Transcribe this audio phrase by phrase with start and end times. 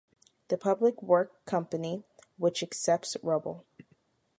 [0.47, 2.03] The public work company
[2.37, 3.67] which accepts rubble.